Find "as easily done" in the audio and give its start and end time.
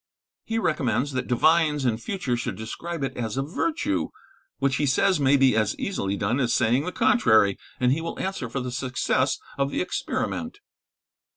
5.55-6.39